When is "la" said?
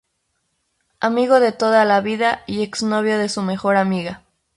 1.85-2.01